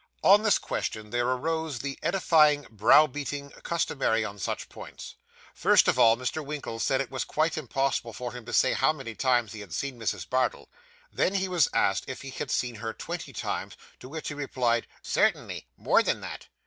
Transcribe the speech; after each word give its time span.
On 0.23 0.41
this 0.41 0.57
question 0.57 1.11
there 1.11 1.27
arose 1.27 1.77
the 1.77 1.99
edifying 2.01 2.65
brow 2.71 3.05
beating, 3.05 3.51
customary 3.61 4.25
on 4.25 4.39
such 4.39 4.67
points. 4.67 5.13
First 5.53 5.87
of 5.87 5.99
all, 5.99 6.17
Mr. 6.17 6.43
Winkle 6.43 6.79
said 6.79 7.01
it 7.01 7.11
was 7.11 7.23
quite 7.23 7.55
impossible 7.55 8.11
for 8.11 8.31
him 8.33 8.43
to 8.47 8.51
say 8.51 8.73
how 8.73 8.93
many 8.93 9.13
times 9.13 9.53
he 9.53 9.59
had 9.59 9.73
seen 9.73 9.99
Mrs. 9.99 10.27
Bardell. 10.27 10.69
Then 11.13 11.35
he 11.35 11.47
was 11.47 11.69
asked 11.71 12.05
if 12.07 12.23
he 12.23 12.31
had 12.31 12.49
seen 12.49 12.73
her 12.77 12.93
twenty 12.93 13.31
times, 13.31 13.77
to 13.99 14.09
which 14.09 14.29
he 14.29 14.33
replied, 14.33 14.87
'Certainly 15.03 15.67
more 15.77 16.01
than 16.01 16.21
that. 16.21 16.47